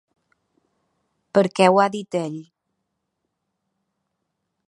Perquè 1.37 1.67
ho 1.73 1.77
ha 1.83 1.85
dit 1.97 2.19
ell. 2.21 2.39